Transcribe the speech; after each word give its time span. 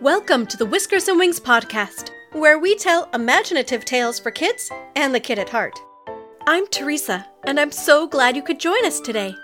Welcome 0.00 0.46
to 0.46 0.56
the 0.56 0.64
Whiskers 0.64 1.08
and 1.08 1.18
Wings 1.18 1.40
podcast, 1.40 2.10
where 2.30 2.60
we 2.60 2.76
tell 2.76 3.08
imaginative 3.14 3.84
tales 3.84 4.20
for 4.20 4.30
kids 4.30 4.70
and 4.94 5.12
the 5.12 5.18
kid 5.18 5.40
at 5.40 5.48
heart. 5.48 5.76
I'm 6.46 6.68
Teresa, 6.68 7.26
and 7.48 7.58
I'm 7.58 7.72
so 7.72 8.06
glad 8.06 8.36
you 8.36 8.42
could 8.44 8.60
join 8.60 8.86
us 8.86 9.00
today. 9.00 9.34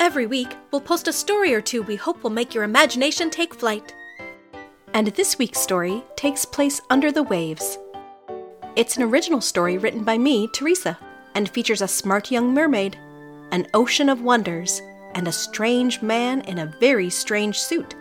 Every 0.00 0.24
week, 0.24 0.56
we'll 0.70 0.80
post 0.80 1.08
a 1.08 1.12
story 1.12 1.52
or 1.52 1.60
two 1.60 1.82
we 1.82 1.96
hope 1.96 2.22
will 2.22 2.30
make 2.30 2.54
your 2.54 2.64
imagination 2.64 3.28
take 3.28 3.52
flight. 3.52 3.94
And 4.94 5.08
this 5.08 5.36
week's 5.36 5.60
story 5.60 6.02
takes 6.16 6.46
place 6.46 6.80
under 6.88 7.12
the 7.12 7.24
waves. 7.24 7.76
It's 8.76 8.96
an 8.96 9.02
original 9.02 9.42
story 9.42 9.76
written 9.76 10.04
by 10.04 10.16
me, 10.16 10.48
Teresa, 10.54 10.98
and 11.34 11.50
features 11.50 11.82
a 11.82 11.86
smart 11.86 12.30
young 12.30 12.54
mermaid, 12.54 12.98
an 13.50 13.66
ocean 13.74 14.08
of 14.08 14.22
wonders, 14.22 14.80
and 15.14 15.28
a 15.28 15.32
strange 15.32 16.00
man 16.00 16.40
in 16.42 16.60
a 16.60 16.74
very 16.80 17.10
strange 17.10 17.58
suit. 17.58 17.94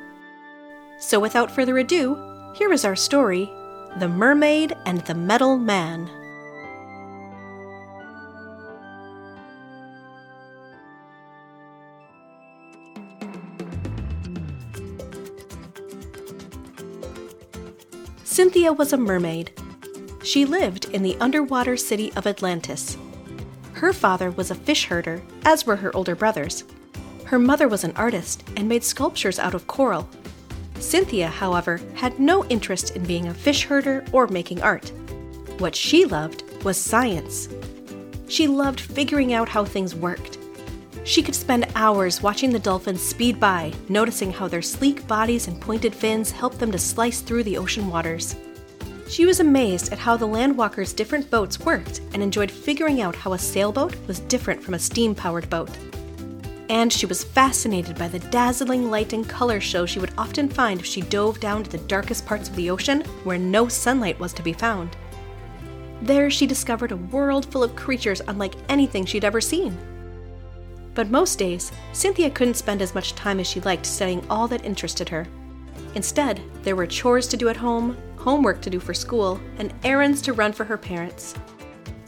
So, 1.01 1.19
without 1.19 1.49
further 1.49 1.79
ado, 1.79 2.15
here 2.55 2.71
is 2.71 2.85
our 2.85 2.95
story 2.95 3.51
The 3.97 4.07
Mermaid 4.07 4.77
and 4.85 5.01
the 5.01 5.15
Metal 5.15 5.57
Man. 5.57 6.07
Cynthia 18.23 18.71
was 18.71 18.93
a 18.93 18.97
mermaid. 18.97 19.51
She 20.23 20.45
lived 20.45 20.85
in 20.85 21.01
the 21.01 21.17
underwater 21.19 21.77
city 21.77 22.13
of 22.15 22.27
Atlantis. 22.27 22.95
Her 23.73 23.91
father 23.91 24.29
was 24.29 24.51
a 24.51 24.55
fish 24.55 24.85
herder, 24.85 25.23
as 25.45 25.65
were 25.65 25.77
her 25.77 25.93
older 25.95 26.13
brothers. 26.15 26.63
Her 27.25 27.39
mother 27.39 27.67
was 27.67 27.83
an 27.83 27.93
artist 27.95 28.43
and 28.55 28.69
made 28.69 28.83
sculptures 28.83 29.39
out 29.39 29.55
of 29.55 29.65
coral. 29.65 30.07
Cynthia, 30.81 31.27
however, 31.27 31.79
had 31.93 32.19
no 32.19 32.43
interest 32.45 32.95
in 32.95 33.05
being 33.05 33.27
a 33.27 33.33
fish 33.33 33.63
herder 33.65 34.03
or 34.11 34.27
making 34.27 34.61
art. 34.61 34.91
What 35.59 35.75
she 35.75 36.05
loved 36.05 36.43
was 36.63 36.77
science. 36.77 37.47
She 38.27 38.47
loved 38.47 38.79
figuring 38.79 39.33
out 39.33 39.49
how 39.49 39.63
things 39.63 39.93
worked. 39.93 40.37
She 41.03 41.23
could 41.23 41.35
spend 41.35 41.67
hours 41.75 42.21
watching 42.21 42.51
the 42.51 42.59
dolphins 42.59 43.01
speed 43.01 43.39
by, 43.39 43.73
noticing 43.89 44.31
how 44.31 44.47
their 44.47 44.61
sleek 44.61 45.07
bodies 45.07 45.47
and 45.47 45.59
pointed 45.59 45.95
fins 45.95 46.31
helped 46.31 46.59
them 46.59 46.71
to 46.71 46.77
slice 46.77 47.21
through 47.21 47.43
the 47.43 47.57
ocean 47.57 47.87
waters. 47.87 48.35
She 49.07 49.25
was 49.25 49.39
amazed 49.39 49.91
at 49.91 49.99
how 49.99 50.15
the 50.15 50.27
landwalkers' 50.27 50.95
different 50.95 51.29
boats 51.29 51.59
worked 51.59 51.99
and 52.13 52.23
enjoyed 52.23 52.49
figuring 52.49 53.01
out 53.01 53.15
how 53.15 53.33
a 53.33 53.39
sailboat 53.39 53.95
was 54.07 54.21
different 54.21 54.63
from 54.63 54.73
a 54.73 54.79
steam 54.79 55.13
powered 55.13 55.49
boat. 55.49 55.69
And 56.71 56.91
she 56.91 57.05
was 57.05 57.25
fascinated 57.25 57.97
by 57.97 58.07
the 58.07 58.19
dazzling 58.19 58.89
light 58.89 59.11
and 59.11 59.27
color 59.27 59.59
show 59.59 59.85
she 59.85 59.99
would 59.99 60.13
often 60.17 60.47
find 60.47 60.79
if 60.79 60.85
she 60.85 61.01
dove 61.01 61.41
down 61.41 61.65
to 61.65 61.69
the 61.69 61.85
darkest 61.85 62.25
parts 62.25 62.47
of 62.47 62.55
the 62.55 62.69
ocean 62.69 63.01
where 63.25 63.37
no 63.37 63.67
sunlight 63.67 64.17
was 64.21 64.31
to 64.31 64.41
be 64.41 64.53
found. 64.53 64.95
There, 66.01 66.29
she 66.29 66.47
discovered 66.47 66.93
a 66.93 66.95
world 66.95 67.51
full 67.51 67.61
of 67.61 67.75
creatures 67.75 68.21
unlike 68.25 68.55
anything 68.69 69.05
she'd 69.05 69.25
ever 69.25 69.41
seen. 69.41 69.77
But 70.93 71.09
most 71.09 71.37
days, 71.37 71.73
Cynthia 71.91 72.29
couldn't 72.29 72.53
spend 72.53 72.81
as 72.81 72.95
much 72.95 73.15
time 73.15 73.41
as 73.41 73.47
she 73.47 73.59
liked 73.59 73.85
studying 73.85 74.25
all 74.29 74.47
that 74.47 74.63
interested 74.63 75.09
her. 75.09 75.27
Instead, 75.95 76.39
there 76.63 76.77
were 76.77 76.87
chores 76.87 77.27
to 77.27 77.37
do 77.37 77.49
at 77.49 77.57
home, 77.57 77.97
homework 78.15 78.61
to 78.61 78.69
do 78.69 78.79
for 78.79 78.93
school, 78.93 79.41
and 79.57 79.73
errands 79.83 80.21
to 80.21 80.31
run 80.31 80.53
for 80.53 80.63
her 80.63 80.77
parents. 80.77 81.35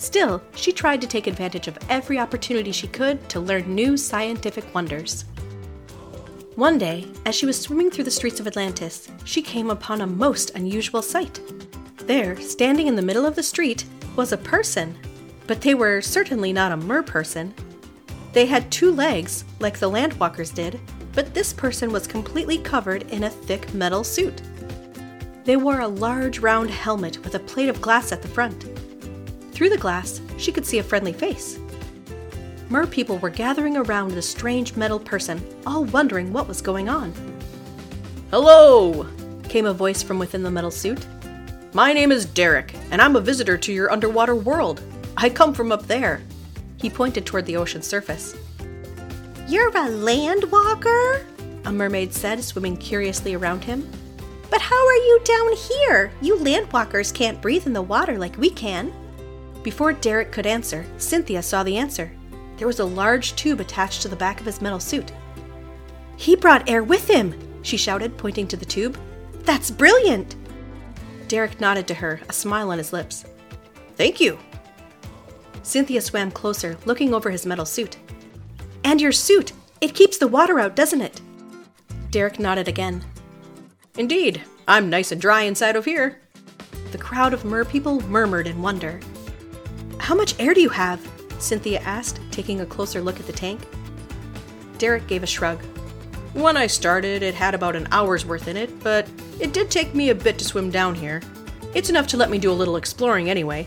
Still, 0.04 0.42
she 0.54 0.73
tried 0.73 1.00
to 1.00 1.08
take 1.08 1.28
advantage 1.28 1.70
of 1.70 1.78
every 1.88 2.20
opportunity 2.20 2.73
she 2.73 2.88
could 2.90 3.30
to 3.30 3.40
learn 3.40 3.73
new 3.73 3.96
scientific 3.96 4.76
wonders. 4.76 5.23
One 6.56 6.78
day, 6.78 7.08
as 7.26 7.36
she 7.36 7.45
was 7.45 7.58
swimming 7.58 7.90
through 7.90 8.04
the 8.04 8.12
streets 8.12 8.42
of 8.42 8.45
Atlantis, 8.45 9.08
she 9.23 9.42
came 9.42 9.70
upon 9.70 10.02
a 10.02 10.06
most 10.06 10.50
unusual 10.56 11.02
sight. 11.02 11.40
There, 12.00 12.38
standing 12.42 12.88
in 12.88 12.98
the 12.98 13.02
middle 13.02 13.26
of 13.26 13.36
the 13.36 13.42
street, 13.42 13.86
was 14.18 14.34
a 14.34 14.38
person, 14.38 14.98
but 15.48 15.62
they 15.62 15.73
were 15.73 16.02
certainly 16.02 16.52
not 16.52 16.73
a 16.73 16.78
mer 16.78 17.02
person. 17.02 17.54
They 18.33 18.45
had 18.45 18.70
two 18.73 18.92
legs, 18.92 19.45
like 19.61 19.80
the 19.80 19.89
landwalkers 19.89 20.54
did, 20.54 20.82
but 21.14 21.33
this 21.33 21.54
person 21.54 21.94
was 21.94 22.08
completely 22.08 22.58
covered 22.58 23.04
in 23.04 23.23
a 23.23 23.30
thick 23.30 23.73
metal 23.73 24.04
suit. 24.04 24.42
They 25.45 25.56
wore 25.56 25.80
a 25.80 25.88
large 25.88 26.39
round 26.39 26.72
helmet 26.72 27.23
with 27.23 27.36
a 27.36 27.39
plate 27.39 27.70
of 27.70 27.80
glass 27.80 28.11
at 28.11 28.22
the 28.22 28.27
front. 28.27 28.73
Through 29.53 29.69
the 29.69 29.77
glass, 29.77 30.19
she 30.37 30.52
could 30.52 30.65
see 30.65 30.80
a 30.80 30.83
friendly 30.83 31.14
face. 31.14 31.59
Mer 32.69 32.87
people 32.87 33.19
were 33.19 33.30
gathering 33.30 33.77
around 33.77 34.11
the 34.11 34.21
strange 34.21 34.75
metal 34.75 34.99
person, 34.99 35.39
all 35.67 35.83
wondering 35.86 36.33
what 36.33 36.47
was 36.47 36.59
going 36.59 36.89
on. 36.89 37.14
Hello, 38.31 39.05
came 39.47 39.67
a 39.67 39.73
voice 39.73 40.02
from 40.02 40.17
within 40.17 40.41
the 40.41 40.49
metal 40.49 40.71
suit. 40.71 41.05
My 41.73 41.93
name 41.93 42.11
is 42.11 42.25
Derek, 42.25 42.73
and 42.89 42.99
I'm 42.99 43.15
a 43.15 43.21
visitor 43.21 43.55
to 43.59 43.71
your 43.71 43.91
underwater 43.91 44.36
world. 44.36 44.81
I 45.17 45.30
come 45.30 45.53
from 45.53 45.71
up 45.71 45.85
there. 45.85 46.23
He 46.77 46.89
pointed 46.89 47.27
toward 47.27 47.45
the 47.45 47.58
ocean 47.58 47.83
surface. 47.83 48.35
You're 49.47 49.70
a 49.70 49.89
landwalker? 49.89 51.23
A 51.65 51.71
mermaid 51.71 52.11
said, 52.11 52.43
swimming 52.43 52.77
curiously 52.77 53.35
around 53.35 53.64
him. 53.64 53.87
But 54.49 54.61
how 54.61 54.87
are 54.87 54.95
you 54.95 55.21
down 55.23 55.55
here? 55.55 56.11
You 56.21 56.37
landwalkers 56.37 57.14
can't 57.14 57.39
breathe 57.39 57.67
in 57.67 57.73
the 57.73 57.81
water 57.83 58.17
like 58.17 58.35
we 58.37 58.49
can. 58.49 58.91
Before 59.64 59.94
Derek 59.94 60.32
could 60.32 60.46
answer, 60.46 60.86
Cynthia 60.98 61.42
saw 61.42 61.64
the 61.64 61.78
answer. 61.78 62.12
There 62.58 62.68
was 62.68 62.80
a 62.80 62.86
large 62.86 63.36
tube 63.36 63.62
attached 63.62 64.02
to 64.02 64.08
the 64.08 64.16
back 64.16 64.40
of 64.40 64.46
his 64.46 64.62
metal 64.62 64.80
suit. 64.80 65.12
He 66.18 66.36
brought 66.36 66.70
air 66.70 66.84
with 66.84 67.10
him, 67.10 67.34
she 67.64 67.78
shouted, 67.78 68.18
pointing 68.18 68.48
to 68.50 68.58
the 68.58 68.66
tube. 68.66 68.98
That's 69.44 69.72
brilliant! 69.72 70.36
Derek 71.28 71.60
nodded 71.60 71.88
to 71.88 71.94
her, 71.96 72.20
a 72.30 72.34
smile 72.34 72.72
on 72.72 72.78
his 72.78 72.94
lips. 72.94 73.26
Thank 73.96 74.20
you. 74.20 74.38
Cynthia 75.64 76.02
swam 76.02 76.30
closer, 76.30 76.78
looking 76.86 77.14
over 77.14 77.32
his 77.32 77.45
metal 77.45 77.66
suit. 77.66 77.98
And 78.84 79.00
your 79.00 79.14
suit! 79.14 79.54
It 79.80 79.95
keeps 79.95 80.18
the 80.18 80.28
water 80.28 80.60
out, 80.60 80.76
doesn't 80.76 81.02
it? 81.02 81.22
Derek 82.12 82.40
nodded 82.40 82.68
again. 82.68 83.04
Indeed, 83.98 84.42
I'm 84.68 84.90
nice 84.90 85.12
and 85.12 85.20
dry 85.20 85.42
inside 85.44 85.76
of 85.76 85.86
here. 85.86 86.22
The 86.92 86.98
crowd 86.98 87.34
of 87.34 87.44
mer 87.44 87.66
people 87.66 88.02
murmured 88.08 88.48
in 88.48 88.62
wonder. 88.62 89.00
How 90.03 90.15
much 90.15 90.37
air 90.37 90.53
do 90.53 90.59
you 90.59 90.67
have? 90.67 90.99
Cynthia 91.39 91.80
asked, 91.80 92.19
taking 92.30 92.59
a 92.59 92.65
closer 92.65 92.99
look 92.99 93.21
at 93.21 93.25
the 93.25 93.31
tank. 93.31 93.61
Derek 94.77 95.08
gave 95.08 95.23
a 95.23 95.25
shrug. 95.25 95.64
When 96.33 96.58
I 96.58 96.67
started, 96.67 97.23
it 97.23 97.33
had 97.33 97.55
about 97.55 97.77
an 97.77 97.87
hour's 97.89 98.25
worth 98.25 98.49
in 98.49 98.58
it, 98.58 98.83
but 98.83 99.08
it 99.39 99.53
did 99.53 99.71
take 99.71 99.95
me 99.95 100.09
a 100.09 100.15
bit 100.15 100.37
to 100.39 100.43
swim 100.43 100.69
down 100.69 100.93
here. 100.93 101.21
It's 101.73 101.89
enough 101.89 102.08
to 102.08 102.17
let 102.17 102.30
me 102.30 102.37
do 102.37 102.52
a 102.52 102.59
little 102.61 102.75
exploring 102.75 103.30
anyway. 103.30 103.65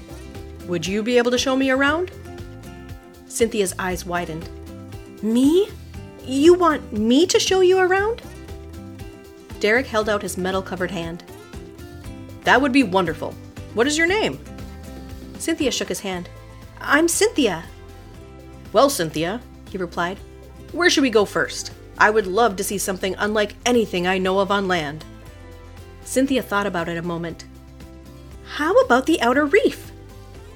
Would 0.66 0.86
you 0.86 1.02
be 1.02 1.16
able 1.16 1.30
to 1.30 1.38
show 1.38 1.56
me 1.56 1.70
around? 1.70 2.10
Cynthia's 3.28 3.74
eyes 3.78 4.04
widened. 4.04 4.46
Me? 5.22 5.70
You 6.22 6.52
want 6.52 6.92
me 6.92 7.26
to 7.28 7.40
show 7.40 7.62
you 7.62 7.78
around? 7.78 8.20
Derek 9.58 9.86
held 9.86 10.10
out 10.10 10.20
his 10.20 10.36
metal 10.36 10.60
covered 10.60 10.90
hand. 10.90 11.24
That 12.44 12.60
would 12.60 12.72
be 12.72 12.82
wonderful. 12.82 13.32
What 13.72 13.86
is 13.86 13.96
your 13.96 14.06
name? 14.06 14.38
Cynthia 15.40 15.70
shook 15.70 15.88
his 15.88 16.00
hand. 16.00 16.28
I'm 16.80 17.08
Cynthia. 17.08 17.64
Well, 18.72 18.90
Cynthia, 18.90 19.40
he 19.70 19.78
replied, 19.78 20.18
where 20.72 20.90
should 20.90 21.02
we 21.02 21.10
go 21.10 21.24
first? 21.24 21.72
I 21.98 22.10
would 22.10 22.26
love 22.26 22.56
to 22.56 22.64
see 22.64 22.78
something 22.78 23.14
unlike 23.18 23.54
anything 23.64 24.06
I 24.06 24.18
know 24.18 24.40
of 24.40 24.50
on 24.50 24.68
land. 24.68 25.04
Cynthia 26.04 26.42
thought 26.42 26.66
about 26.66 26.88
it 26.88 26.98
a 26.98 27.02
moment. 27.02 27.44
How 28.44 28.74
about 28.80 29.06
the 29.06 29.20
outer 29.20 29.46
reef? 29.46 29.90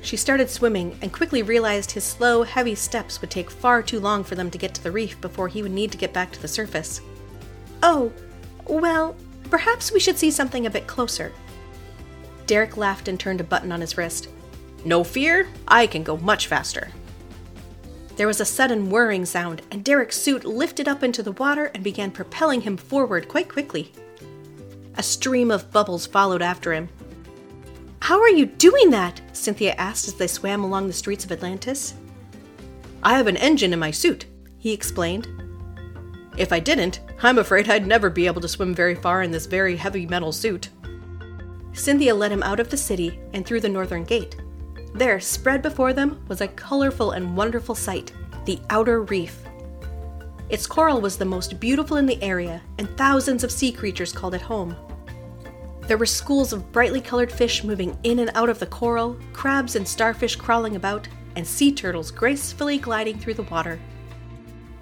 She 0.02 0.16
started 0.16 0.50
swimming 0.50 0.98
and 1.02 1.12
quickly 1.12 1.42
realized 1.42 1.92
his 1.92 2.04
slow, 2.04 2.42
heavy 2.42 2.74
steps 2.74 3.20
would 3.20 3.30
take 3.30 3.50
far 3.50 3.82
too 3.82 4.00
long 4.00 4.24
for 4.24 4.34
them 4.34 4.50
to 4.50 4.58
get 4.58 4.74
to 4.74 4.82
the 4.82 4.92
reef 4.92 5.20
before 5.20 5.48
he 5.48 5.62
would 5.62 5.72
need 5.72 5.92
to 5.92 5.98
get 5.98 6.12
back 6.12 6.32
to 6.32 6.42
the 6.42 6.48
surface. 6.48 7.00
Oh, 7.82 8.12
well, 8.66 9.16
perhaps 9.50 9.92
we 9.92 10.00
should 10.00 10.18
see 10.18 10.30
something 10.30 10.66
a 10.66 10.70
bit 10.70 10.86
closer. 10.86 11.32
Derek 12.46 12.76
laughed 12.76 13.08
and 13.08 13.18
turned 13.18 13.40
a 13.40 13.44
button 13.44 13.72
on 13.72 13.80
his 13.80 13.96
wrist. 13.96 14.28
No 14.84 15.04
fear, 15.04 15.48
I 15.68 15.86
can 15.86 16.02
go 16.02 16.16
much 16.16 16.46
faster. 16.46 16.88
There 18.16 18.26
was 18.26 18.40
a 18.40 18.44
sudden 18.44 18.90
whirring 18.90 19.24
sound, 19.24 19.62
and 19.70 19.84
Derek's 19.84 20.20
suit 20.20 20.44
lifted 20.44 20.88
up 20.88 21.02
into 21.02 21.22
the 21.22 21.32
water 21.32 21.70
and 21.74 21.82
began 21.82 22.10
propelling 22.10 22.62
him 22.62 22.76
forward 22.76 23.28
quite 23.28 23.48
quickly. 23.48 23.92
A 24.96 25.02
stream 25.02 25.50
of 25.50 25.70
bubbles 25.70 26.06
followed 26.06 26.42
after 26.42 26.72
him. 26.72 26.88
How 28.00 28.20
are 28.20 28.28
you 28.28 28.46
doing 28.46 28.90
that? 28.90 29.20
Cynthia 29.32 29.74
asked 29.74 30.08
as 30.08 30.14
they 30.14 30.26
swam 30.26 30.64
along 30.64 30.86
the 30.86 30.92
streets 30.92 31.24
of 31.24 31.32
Atlantis. 31.32 31.94
I 33.02 33.16
have 33.16 33.26
an 33.26 33.36
engine 33.36 33.72
in 33.72 33.78
my 33.78 33.90
suit, 33.90 34.26
he 34.58 34.72
explained. 34.72 35.28
If 36.36 36.52
I 36.52 36.60
didn't, 36.60 37.00
I'm 37.22 37.38
afraid 37.38 37.68
I'd 37.68 37.86
never 37.86 38.10
be 38.10 38.26
able 38.26 38.40
to 38.40 38.48
swim 38.48 38.74
very 38.74 38.94
far 38.94 39.22
in 39.22 39.30
this 39.30 39.46
very 39.46 39.76
heavy 39.76 40.06
metal 40.06 40.32
suit. 40.32 40.70
Cynthia 41.72 42.14
led 42.14 42.32
him 42.32 42.42
out 42.42 42.60
of 42.60 42.68
the 42.68 42.76
city 42.76 43.18
and 43.32 43.46
through 43.46 43.60
the 43.60 43.68
northern 43.68 44.04
gate. 44.04 44.36
There, 44.94 45.20
spread 45.20 45.62
before 45.62 45.92
them, 45.92 46.24
was 46.28 46.40
a 46.40 46.48
colorful 46.48 47.12
and 47.12 47.36
wonderful 47.36 47.74
sight 47.74 48.12
the 48.46 48.60
outer 48.70 49.02
reef. 49.02 49.38
Its 50.48 50.66
coral 50.66 51.00
was 51.00 51.16
the 51.16 51.24
most 51.24 51.60
beautiful 51.60 51.96
in 51.98 52.06
the 52.06 52.20
area, 52.22 52.60
and 52.78 52.88
thousands 52.96 53.44
of 53.44 53.52
sea 53.52 53.70
creatures 53.70 54.12
called 54.12 54.34
it 54.34 54.40
home. 54.40 54.74
There 55.86 55.98
were 55.98 56.06
schools 56.06 56.52
of 56.52 56.72
brightly 56.72 57.00
colored 57.00 57.30
fish 57.30 57.62
moving 57.62 57.96
in 58.02 58.18
and 58.18 58.30
out 58.34 58.48
of 58.48 58.58
the 58.58 58.66
coral, 58.66 59.16
crabs 59.32 59.76
and 59.76 59.86
starfish 59.86 60.36
crawling 60.36 60.74
about, 60.74 61.06
and 61.36 61.46
sea 61.46 61.70
turtles 61.70 62.10
gracefully 62.10 62.78
gliding 62.78 63.18
through 63.18 63.34
the 63.34 63.44
water. 63.44 63.78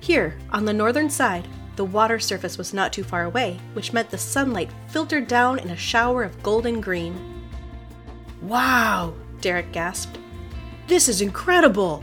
Here, 0.00 0.38
on 0.50 0.64
the 0.64 0.72
northern 0.72 1.10
side, 1.10 1.46
the 1.76 1.84
water 1.84 2.18
surface 2.18 2.56
was 2.56 2.72
not 2.72 2.92
too 2.92 3.04
far 3.04 3.24
away, 3.24 3.58
which 3.74 3.92
meant 3.92 4.10
the 4.10 4.18
sunlight 4.18 4.70
filtered 4.88 5.28
down 5.28 5.58
in 5.58 5.70
a 5.70 5.76
shower 5.76 6.22
of 6.24 6.42
golden 6.42 6.80
green. 6.80 7.44
Wow! 8.42 9.14
Derek 9.40 9.72
gasped. 9.72 10.18
This 10.86 11.08
is 11.08 11.20
incredible! 11.20 12.02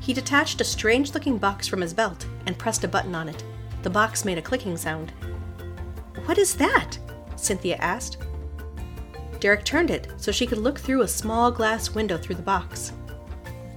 He 0.00 0.12
detached 0.14 0.60
a 0.60 0.64
strange 0.64 1.12
looking 1.12 1.38
box 1.38 1.68
from 1.68 1.80
his 1.80 1.92
belt 1.92 2.26
and 2.46 2.58
pressed 2.58 2.84
a 2.84 2.88
button 2.88 3.14
on 3.14 3.28
it. 3.28 3.44
The 3.82 3.90
box 3.90 4.24
made 4.24 4.38
a 4.38 4.42
clicking 4.42 4.76
sound. 4.76 5.12
What 6.24 6.38
is 6.38 6.54
that? 6.56 6.98
Cynthia 7.36 7.76
asked. 7.76 8.18
Derek 9.40 9.64
turned 9.64 9.90
it 9.90 10.08
so 10.16 10.32
she 10.32 10.46
could 10.46 10.58
look 10.58 10.78
through 10.78 11.02
a 11.02 11.08
small 11.08 11.50
glass 11.50 11.90
window 11.94 12.18
through 12.18 12.36
the 12.36 12.42
box. 12.42 12.92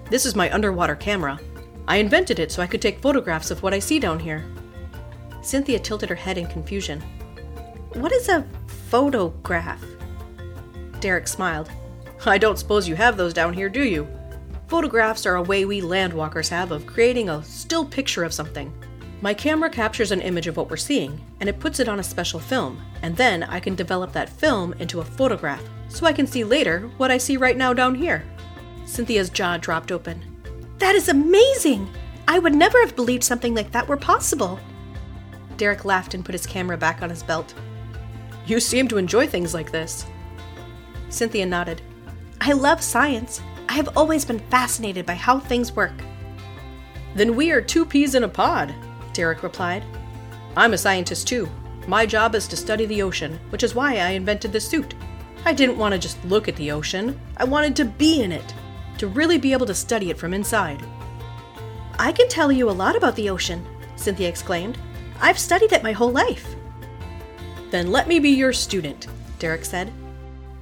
This 0.09 0.25
is 0.25 0.35
my 0.35 0.51
underwater 0.53 0.95
camera. 0.95 1.39
I 1.87 1.97
invented 1.97 2.39
it 2.39 2.51
so 2.51 2.61
I 2.61 2.67
could 2.67 2.81
take 2.81 2.99
photographs 2.99 3.51
of 3.51 3.61
what 3.61 3.73
I 3.73 3.79
see 3.79 3.99
down 3.99 4.19
here. 4.19 4.45
Cynthia 5.41 5.79
tilted 5.79 6.09
her 6.09 6.15
head 6.15 6.37
in 6.37 6.47
confusion. 6.47 7.01
What 7.93 8.11
is 8.11 8.29
a 8.29 8.47
photograph? 8.89 9.83
Derek 10.99 11.27
smiled. 11.27 11.69
I 12.25 12.37
don't 12.37 12.59
suppose 12.59 12.87
you 12.87 12.95
have 12.95 13.17
those 13.17 13.33
down 13.33 13.53
here, 13.53 13.67
do 13.67 13.83
you? 13.83 14.07
Photographs 14.67 15.25
are 15.25 15.35
a 15.35 15.41
way 15.41 15.65
we 15.65 15.81
landwalkers 15.81 16.49
have 16.49 16.71
of 16.71 16.85
creating 16.85 17.29
a 17.29 17.43
still 17.43 17.83
picture 17.83 18.23
of 18.23 18.33
something. 18.33 18.71
My 19.21 19.33
camera 19.33 19.71
captures 19.71 20.11
an 20.11 20.21
image 20.21 20.45
of 20.45 20.55
what 20.55 20.69
we're 20.69 20.77
seeing, 20.77 21.19
and 21.39 21.49
it 21.49 21.59
puts 21.59 21.79
it 21.79 21.89
on 21.89 21.99
a 21.99 22.03
special 22.03 22.39
film, 22.39 22.79
and 23.01 23.17
then 23.17 23.41
I 23.43 23.59
can 23.59 23.73
develop 23.73 24.13
that 24.13 24.29
film 24.29 24.73
into 24.73 24.99
a 24.99 25.05
photograph, 25.05 25.63
so 25.89 26.05
I 26.05 26.13
can 26.13 26.27
see 26.27 26.43
later 26.43 26.91
what 26.97 27.09
I 27.09 27.17
see 27.17 27.37
right 27.37 27.57
now 27.57 27.73
down 27.73 27.95
here. 27.95 28.23
Cynthia's 28.85 29.29
jaw 29.31 29.57
dropped 29.57 29.91
open. 29.91 30.23
That 30.77 30.93
is 30.93 31.09
amazing! 31.09 31.89
I 32.27 32.37
would 32.37 32.55
never 32.55 32.79
have 32.81 32.95
believed 32.95 33.23
something 33.23 33.55
like 33.55 33.71
that 33.71 33.87
were 33.87 33.97
possible. 33.97 34.59
Derek 35.57 35.85
laughed 35.85 36.13
and 36.13 36.23
put 36.23 36.33
his 36.33 36.45
camera 36.45 36.77
back 36.77 37.01
on 37.01 37.09
his 37.09 37.23
belt. 37.23 37.53
You 38.45 38.59
seem 38.59 38.87
to 38.89 38.97
enjoy 38.97 39.27
things 39.27 39.55
like 39.55 39.71
this. 39.71 40.05
Cynthia 41.09 41.45
nodded. 41.45 41.81
I 42.43 42.53
love 42.53 42.81
science. 42.81 43.39
I 43.69 43.73
have 43.73 43.95
always 43.95 44.25
been 44.25 44.39
fascinated 44.39 45.05
by 45.05 45.13
how 45.13 45.39
things 45.39 45.75
work. 45.75 45.93
Then 47.13 47.35
we 47.35 47.51
are 47.51 47.61
two 47.61 47.85
peas 47.85 48.15
in 48.15 48.23
a 48.23 48.27
pod, 48.27 48.73
Derek 49.13 49.43
replied. 49.43 49.83
I'm 50.57 50.73
a 50.73 50.77
scientist 50.77 51.27
too. 51.27 51.47
My 51.87 52.07
job 52.07 52.33
is 52.33 52.47
to 52.47 52.57
study 52.57 52.87
the 52.87 53.03
ocean, 53.03 53.39
which 53.51 53.61
is 53.61 53.75
why 53.75 53.97
I 53.97 54.09
invented 54.09 54.51
this 54.51 54.67
suit. 54.67 54.95
I 55.45 55.53
didn't 55.53 55.77
want 55.77 55.93
to 55.93 55.99
just 55.99 56.23
look 56.25 56.47
at 56.47 56.55
the 56.55 56.71
ocean, 56.71 57.19
I 57.37 57.43
wanted 57.43 57.75
to 57.75 57.85
be 57.85 58.23
in 58.23 58.31
it, 58.31 58.55
to 58.97 59.07
really 59.07 59.37
be 59.37 59.53
able 59.53 59.67
to 59.67 59.75
study 59.75 60.09
it 60.09 60.17
from 60.17 60.33
inside. 60.33 60.83
I 61.99 62.11
can 62.11 62.27
tell 62.27 62.51
you 62.51 62.71
a 62.71 62.71
lot 62.71 62.95
about 62.95 63.15
the 63.15 63.29
ocean, 63.29 63.63
Cynthia 63.95 64.27
exclaimed. 64.27 64.79
I've 65.19 65.37
studied 65.37 65.73
it 65.73 65.83
my 65.83 65.91
whole 65.91 66.11
life. 66.11 66.55
Then 67.69 67.91
let 67.91 68.07
me 68.07 68.17
be 68.17 68.29
your 68.29 68.51
student, 68.51 69.05
Derek 69.37 69.63
said. 69.63 69.93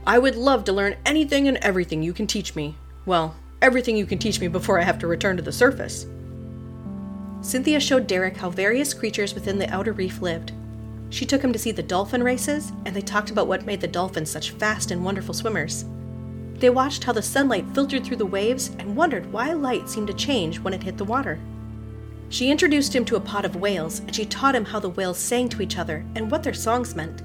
I 0.09 0.17
would 0.17 0.35
love 0.35 0.63
to 0.63 0.73
learn 0.73 0.95
anything 1.05 1.47
and 1.47 1.57
everything 1.57 2.01
you 2.01 2.13
can 2.13 2.25
teach 2.25 2.55
me. 2.55 2.73
Well, 3.05 3.35
everything 3.61 3.95
you 3.95 4.07
can 4.07 4.17
teach 4.17 4.41
me 4.41 4.47
before 4.47 4.79
I 4.79 4.83
have 4.83 4.97
to 4.99 5.07
return 5.07 5.37
to 5.37 5.43
the 5.43 5.51
surface. 5.51 6.07
Cynthia 7.41 7.79
showed 7.79 8.07
Derek 8.07 8.35
how 8.35 8.49
various 8.49 8.91
creatures 8.91 9.35
within 9.35 9.59
the 9.59 9.69
outer 9.69 9.93
reef 9.93 10.19
lived. 10.19 10.51
She 11.11 11.27
took 11.27 11.43
him 11.43 11.53
to 11.53 11.59
see 11.59 11.71
the 11.71 11.83
dolphin 11.83 12.23
races, 12.23 12.71
and 12.85 12.95
they 12.95 13.01
talked 13.01 13.29
about 13.29 13.45
what 13.45 13.67
made 13.67 13.81
the 13.81 13.87
dolphins 13.87 14.31
such 14.31 14.49
fast 14.49 14.89
and 14.89 15.05
wonderful 15.05 15.35
swimmers. 15.35 15.85
They 16.55 16.71
watched 16.71 17.03
how 17.03 17.13
the 17.13 17.21
sunlight 17.21 17.67
filtered 17.75 18.03
through 18.03 18.17
the 18.17 18.25
waves 18.25 18.71
and 18.79 18.95
wondered 18.95 19.31
why 19.31 19.53
light 19.53 19.87
seemed 19.91 20.07
to 20.07 20.13
change 20.15 20.59
when 20.59 20.73
it 20.73 20.81
hit 20.81 20.97
the 20.97 21.05
water. 21.05 21.37
She 22.29 22.49
introduced 22.49 22.95
him 22.95 23.05
to 23.05 23.15
a 23.15 23.21
pod 23.21 23.45
of 23.45 23.57
whales, 23.57 23.99
and 23.99 24.15
she 24.15 24.25
taught 24.25 24.55
him 24.55 24.65
how 24.65 24.79
the 24.79 24.89
whales 24.89 25.19
sang 25.19 25.49
to 25.49 25.61
each 25.61 25.77
other 25.77 26.03
and 26.15 26.31
what 26.31 26.41
their 26.41 26.55
songs 26.55 26.95
meant. 26.95 27.21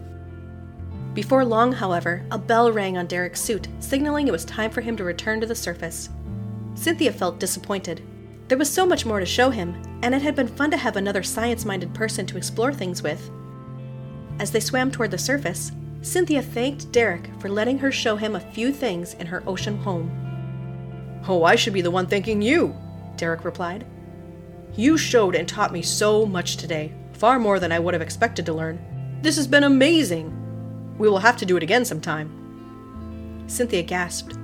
Before 1.15 1.45
long, 1.45 1.71
however, 1.71 2.27
a 2.33 2.39
bell 2.39 2.73
rang 2.73 2.99
on 2.99 3.07
Derek's 3.07 3.41
suit, 3.41 3.69
signaling 3.79 4.27
it 4.27 4.33
was 4.33 4.45
time 4.45 4.73
for 4.73 4.81
him 4.81 4.97
to 4.97 5.05
return 5.05 5.41
to 5.41 5.47
the 5.47 5.55
surface. 5.55 6.09
Cynthia 6.75 7.13
felt 7.13 7.39
disappointed. 7.39 8.03
There 8.49 8.59
was 8.59 8.69
so 8.69 8.85
much 8.85 9.07
more 9.07 9.21
to 9.21 9.27
show 9.27 9.51
him, 9.51 9.81
and 10.03 10.13
it 10.13 10.23
had 10.23 10.35
been 10.35 10.49
fun 10.49 10.73
to 10.73 10.77
have 10.77 10.97
another 10.97 11.23
science 11.23 11.65
minded 11.65 11.95
person 11.95 12.27
to 12.27 12.37
explore 12.37 12.75
things 12.75 13.01
with. 13.01 13.31
As 14.41 14.51
they 14.51 14.59
swam 14.59 14.91
toward 14.91 15.13
the 15.13 15.19
surface, 15.19 15.71
Cynthia 16.03 16.43
thanked 16.43 16.91
Derek 16.91 17.31
for 17.39 17.49
letting 17.49 17.79
her 17.79 17.93
show 17.93 18.17
him 18.17 18.35
a 18.35 18.53
few 18.53 18.73
things 18.73 19.15
in 19.15 19.27
her 19.29 19.45
ocean 19.47 19.79
home. 19.79 20.11
Oh, 21.29 21.45
I 21.45 21.55
should 21.55 21.73
be 21.73 21.81
the 21.81 21.93
one 21.93 22.09
thanking 22.09 22.43
you, 22.43 22.77
Derek 23.17 23.45
replied. 23.45 23.87
You 24.75 24.99
showed 24.99 25.37
and 25.37 25.49
taught 25.49 25.73
me 25.73 25.81
so 25.81 26.27
much 26.27 26.57
today, 26.57 26.93
far 27.13 27.39
more 27.39 27.61
than 27.61 27.71
I 27.71 27.79
would 27.79 27.95
have 27.95 28.03
expected 28.03 28.45
to 28.47 28.53
learn. 28.53 29.21
This 29.23 29.37
has 29.37 29.47
been 29.47 29.65
amazing. 29.65 30.41
We 30.99 31.09
will 31.09 31.19
have 31.19 31.37
to 31.39 31.47
do 31.47 31.57
it 31.57 31.63
again 31.63 31.85
sometime. 31.85 33.45
Cynthia 33.47 33.83
gasped. 33.83 34.37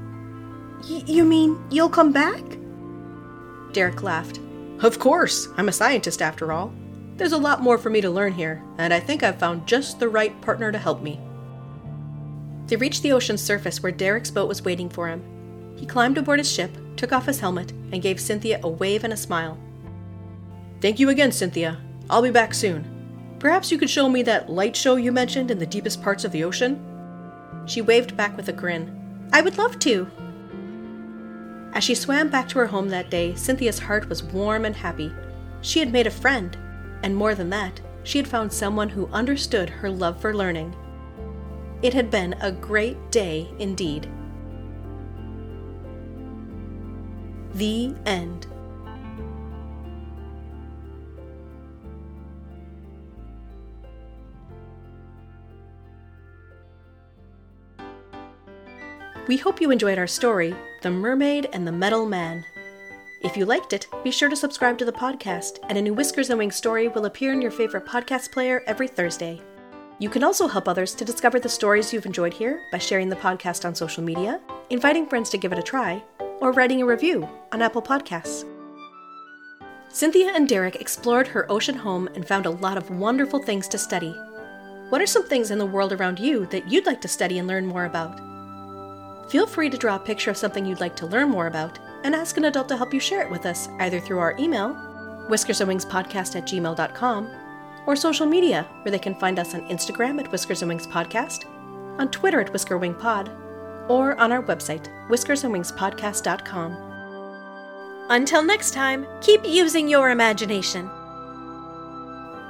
You 0.87 1.25
mean 1.25 1.63
you'll 1.71 1.89
come 1.89 2.13
back? 2.13 2.43
Derek 3.73 4.03
laughed. 4.03 4.41
Of 4.81 4.99
course, 4.99 5.49
I'm 5.57 5.69
a 5.69 5.73
scientist 5.73 6.23
after 6.23 6.53
all. 6.53 6.73
There's 7.17 7.33
a 7.33 7.39
lot 7.39 7.61
more 7.61 7.77
for 7.77 7.91
me 7.91 8.01
to 8.01 8.11
learn 8.11 8.33
here, 8.33 8.65
and 8.79 8.95
I 8.95 9.01
think 9.01 9.23
I've 9.23 9.39
found 9.39 9.67
just 9.67 10.01
the 10.01 10.09
right 10.09 10.41
partner 10.41 10.73
to 10.73 10.79
help 10.79 11.03
me. 11.03 11.21
They 12.67 12.77
reached 12.77 13.03
the 13.03 13.13
ocean's 13.13 13.43
surface 13.43 13.83
where 13.83 13.93
Derek's 13.93 14.31
boat 14.31 14.49
was 14.49 14.65
waiting 14.65 14.89
for 14.89 15.09
him. 15.09 15.75
He 15.77 15.87
climbed 15.87 16.19
aboard 16.19 16.39
his 16.39 16.51
ship, 16.51 16.71
took 16.97 17.13
off 17.13 17.27
his 17.27 17.41
helmet, 17.41 17.73
and 17.93 18.01
gave 18.01 18.21
Cynthia 18.21 18.61
a 18.63 18.69
wave 18.69 19.05
and 19.05 19.13
a 19.13 19.19
smile. 19.19 19.59
Thank 20.81 20.99
you 20.99 21.11
again, 21.11 21.33
Cynthia. 21.33 21.79
I'll 22.09 22.23
be 22.23 22.31
back 22.31 22.55
soon. 22.55 23.00
Perhaps 23.41 23.73
you 23.73 23.79
could 23.79 23.91
show 23.91 24.09
me 24.09 24.23
that 24.23 24.49
light 24.49 24.77
show 24.77 24.95
you 24.95 25.11
mentioned 25.11 25.51
in 25.51 25.59
the 25.59 25.67
deepest 25.67 26.01
parts 26.01 26.25
of 26.25 26.31
the 26.31 26.45
ocean? 26.45 26.81
She 27.67 27.83
waved 27.83 28.17
back 28.17 28.37
with 28.37 28.49
a 28.49 28.53
grin. 28.53 29.29
I 29.33 29.41
would 29.41 29.59
love 29.59 29.81
to. 29.81 30.09
As 31.73 31.83
she 31.83 31.97
swam 31.97 32.29
back 32.29 32.49
to 32.51 32.59
her 32.61 32.67
home 32.67 32.91
that 32.91 33.11
day, 33.11 33.35
Cynthia's 33.35 33.81
heart 33.81 34.09
was 34.09 34.23
warm 34.23 34.65
and 34.65 34.77
happy. 34.77 35.13
She 35.61 35.81
had 35.81 35.93
made 35.93 36.07
a 36.07 36.11
friend, 36.13 36.57
and 37.03 37.17
more 37.17 37.35
than 37.35 37.51
that, 37.51 37.81
she 38.05 38.19
had 38.19 38.29
found 38.29 38.53
someone 38.53 38.91
who 38.91 39.09
understood 39.09 39.69
her 39.69 39.91
love 39.91 40.21
for 40.21 40.33
learning 40.33 40.77
it 41.83 41.95
had 41.95 42.11
been 42.11 42.35
a 42.41 42.53
great 42.53 43.11
day 43.11 43.49
indeed. 43.59 44.09
The 47.55 47.95
end. 48.07 48.47
We 59.31 59.37
hope 59.37 59.61
you 59.61 59.71
enjoyed 59.71 59.97
our 59.97 60.09
story, 60.09 60.57
The 60.83 60.91
Mermaid 60.91 61.51
and 61.53 61.65
the 61.65 61.71
Metal 61.71 62.05
Man. 62.05 62.45
If 63.21 63.37
you 63.37 63.47
liked 63.47 63.73
it, 63.73 63.87
be 64.03 64.11
sure 64.11 64.29
to 64.29 64.35
subscribe 64.35 64.77
to 64.79 64.85
the 64.85 64.91
podcast, 64.91 65.61
and 65.69 65.79
a 65.79 65.83
new 65.83 65.95
Whiskers 65.95 66.31
and 66.31 66.39
Wings 66.41 66.57
story 66.57 66.89
will 66.89 67.05
appear 67.05 67.33
in 67.33 67.41
your 67.41 67.53
favorite 67.53 67.87
podcast 67.87 68.33
player 68.33 68.65
every 68.67 68.89
Thursday. 68.89 69.41
You 70.01 70.11
can 70.11 70.25
also 70.25 70.49
help 70.49 70.67
others 70.67 70.97
to 70.97 71.05
discover 71.05 71.39
the 71.39 71.49
stories 71.49 71.93
you've 71.93 72.07
enjoyed 72.07 72.33
here 72.33 72.61
by 72.73 72.79
sharing 72.79 73.09
the 73.09 73.15
podcast 73.15 73.65
on 73.65 73.73
social 73.73 74.03
media, 74.03 74.41
inviting 74.69 75.07
friends 75.07 75.31
to 75.31 75.39
give 75.39 75.53
it 75.53 75.61
a 75.61 75.63
try, 75.63 76.03
or 76.41 76.51
writing 76.51 76.83
a 76.83 76.87
review 76.87 77.29
on 77.53 77.63
Apple 77.63 77.83
Podcasts. 77.83 78.45
Cynthia 79.91 80.33
and 80.35 80.49
Derek 80.49 80.75
explored 80.81 81.29
her 81.29 81.49
ocean 81.49 81.77
home 81.77 82.09
and 82.17 82.27
found 82.27 82.47
a 82.47 82.51
lot 82.51 82.77
of 82.77 82.91
wonderful 82.91 83.41
things 83.41 83.69
to 83.69 83.79
study. 83.79 84.13
What 84.89 85.01
are 85.01 85.07
some 85.07 85.29
things 85.29 85.53
in 85.53 85.59
the 85.59 85.67
world 85.67 85.93
around 85.93 86.19
you 86.19 86.47
that 86.47 86.69
you'd 86.69 86.87
like 86.87 87.01
to 87.03 87.07
study 87.07 87.39
and 87.39 87.47
learn 87.47 87.65
more 87.65 87.85
about? 87.85 88.30
Feel 89.31 89.47
free 89.47 89.71
to 89.71 89.79
draw 89.79 89.95
a 89.95 90.01
picture 90.01 90.33
of 90.33 90.37
something 90.37 90.67
you'd 90.67 90.81
like 90.81 90.97
to 90.97 91.07
learn 91.07 91.31
more 91.31 91.47
about 91.47 91.79
and 92.03 92.17
ask 92.17 92.37
an 92.37 92.47
adult 92.47 92.69
to 92.69 92.77
help 92.77 92.93
you 92.93 92.99
share 92.99 93.23
it 93.23 93.31
with 93.31 93.47
us 93.47 93.69
either 93.79 94.01
through 94.01 94.19
our 94.19 94.35
email, 94.41 94.75
whiskersandwingspodcast 95.29 96.35
at 96.35 96.49
gmail.com, 96.49 97.31
or 97.87 97.95
social 97.95 98.27
media, 98.27 98.67
where 98.83 98.91
they 98.91 98.99
can 98.99 99.15
find 99.15 99.39
us 99.39 99.55
on 99.55 99.69
Instagram 99.69 100.19
at 100.19 100.33
Whiskers 100.33 100.63
and 100.63 100.69
Wings 100.69 100.89
Podcast, 100.89 101.45
on 102.01 102.11
Twitter 102.11 102.41
at 102.41 102.53
Whisker 102.53 102.77
Wing 102.77 102.93
Pod, 102.93 103.31
or 103.89 104.19
on 104.19 104.33
our 104.33 104.43
website, 104.43 104.89
whiskers 105.09 105.45
and 105.45 105.53
wings 105.53 105.71
whiskersandwingspodcast.com. 105.71 108.07
Until 108.11 108.43
next 108.43 108.73
time, 108.73 109.07
keep 109.21 109.47
using 109.47 109.87
your 109.87 110.11
imagination. 110.11 110.87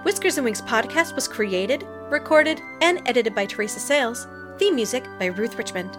Whiskers 0.03 0.39
and 0.39 0.47
Wings 0.47 0.63
podcast 0.63 1.15
was 1.15 1.29
created, 1.29 1.87
recorded, 2.09 2.59
and 2.81 3.07
edited 3.07 3.35
by 3.35 3.45
Teresa 3.45 3.81
Sayles. 3.81 4.27
Theme 4.59 4.75
music 4.75 5.05
by 5.19 5.27
Ruth 5.27 5.59
Richmond. 5.59 5.99